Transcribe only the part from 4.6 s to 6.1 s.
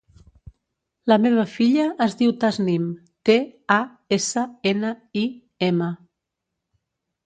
ena, i, ema.